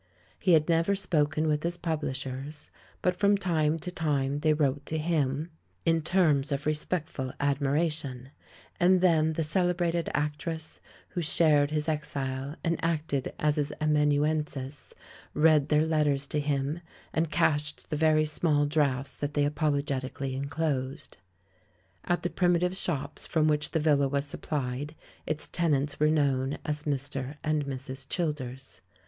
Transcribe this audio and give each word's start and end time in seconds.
He 0.39 0.53
had 0.53 0.67
never 0.67 0.95
spoken 0.95 1.47
with 1.47 1.61
his 1.61 1.77
publishers, 1.77 2.71
but 3.03 3.15
from 3.15 3.37
time 3.37 3.77
to 3.77 3.91
time 3.91 4.39
they 4.39 4.51
wrote 4.51 4.83
to 4.87 4.97
him— 4.97 5.51
in 5.85 6.01
terms 6.01 6.51
of 6.51 6.65
respectful 6.65 7.33
ad 7.39 7.59
miration; 7.59 8.31
and 8.79 9.01
then 9.01 9.33
the 9.33 9.43
celebrated 9.43 10.09
actress, 10.15 10.79
who 11.09 11.21
shared 11.21 11.69
his 11.69 11.87
exile 11.87 12.55
and 12.63 12.83
acted 12.83 13.31
as 13.37 13.57
his 13.57 13.71
amanuensis, 13.79 14.95
read 15.35 15.69
their 15.69 15.85
letters 15.85 16.25
to 16.25 16.39
him, 16.39 16.79
and 17.13 17.29
cashed 17.29 17.91
the 17.91 17.95
very 17.95 18.25
small 18.25 18.65
drafts 18.65 19.15
that 19.17 19.35
they 19.35 19.45
apologetically 19.45 20.33
enclosed. 20.35 21.19
At 22.05 22.23
the 22.23 22.31
primitive 22.31 22.75
shops 22.75 23.27
from 23.27 23.47
which 23.47 23.69
the 23.69 23.79
villa 23.79 24.07
was 24.07 24.25
supplied, 24.25 24.95
its 25.27 25.47
tenants 25.47 25.99
were 25.99 26.09
known 26.09 26.57
as 26.65 26.85
"Mr. 26.85 27.35
and 27.43 27.67
Mrs. 27.67 28.09
Childers." 28.09 28.81